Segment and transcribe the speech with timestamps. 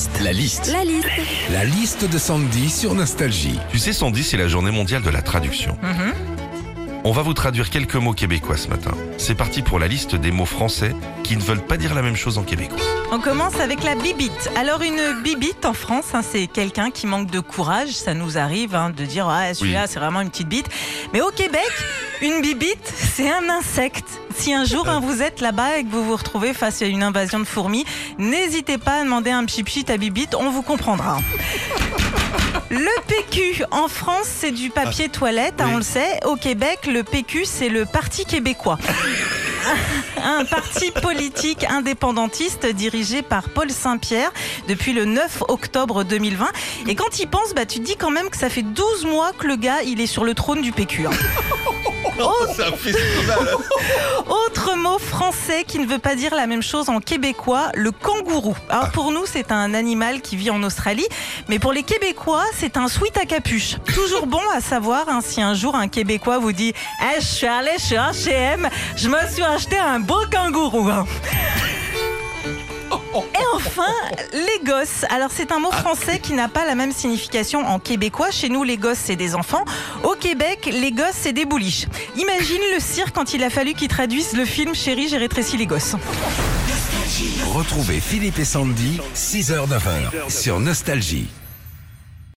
[0.00, 0.20] liste.
[0.22, 0.72] La liste.
[0.72, 1.08] La liste.
[1.52, 3.58] La liste de Sandy sur Nostalgie.
[3.70, 5.76] Tu sais, Sandy, c'est la journée mondiale de la traduction.
[5.82, 6.29] Mhm.
[7.02, 8.90] On va vous traduire quelques mots québécois ce matin.
[9.16, 10.94] C'est parti pour la liste des mots français
[11.24, 12.78] qui ne veulent pas dire la même chose en québécois.
[13.10, 14.50] On commence avec la bibite.
[14.54, 17.88] Alors une bibite en France, hein, c'est quelqu'un qui manque de courage.
[17.92, 20.68] Ça nous arrive hein, de dire ah celui-là c'est vraiment une petite bite.
[21.14, 21.70] Mais au Québec,
[22.20, 24.20] une bibite c'est un insecte.
[24.36, 27.02] Si un jour hein, vous êtes là-bas et que vous vous retrouvez face à une
[27.02, 27.86] invasion de fourmis,
[28.18, 31.16] n'hésitez pas à demander un pchit à bibite, on vous comprendra.
[32.70, 36.20] Le PQ, en France, c'est du papier toilette, hein, on le sait.
[36.24, 38.78] Au Québec, le PQ, c'est le Parti québécois.
[40.22, 44.32] Un parti politique indépendantiste dirigé par Paul Saint-Pierre
[44.68, 46.46] depuis le 9 octobre 2020.
[46.88, 49.32] Et quand il pense, bah, tu te dis quand même que ça fait 12 mois
[49.32, 51.06] que le gars, il est sur le trône du PQ.
[51.06, 51.10] hein.
[52.20, 53.48] Un festival
[54.28, 58.54] Autre mot français qui ne veut pas dire la même chose en québécois, le kangourou.
[58.68, 61.06] Alors pour nous, c'est un animal qui vit en Australie,
[61.48, 63.76] mais pour les Québécois, c'est un sweat à capuche.
[63.94, 67.46] Toujours bon à savoir hein, si un jour un Québécois vous dit Eh, Je suis
[67.46, 70.88] allé chez H&M, je me suis acheté un beau kangourou.
[70.88, 71.06] hein.
[73.34, 73.92] Et enfin,
[74.32, 75.04] les gosses.
[75.10, 78.30] Alors c'est un mot français qui n'a pas la même signification en québécois.
[78.30, 79.64] Chez nous, les gosses, c'est des enfants.
[80.04, 81.86] Au Québec, les gosses, c'est des bouliches.
[82.16, 85.66] Imagine le cirque quand il a fallu qu'ils traduisent le film Chérie, j'ai rétréci les
[85.66, 85.96] gosses.
[87.52, 91.28] Retrouvez Philippe et Sandy, 6h-9h sur Nostalgie.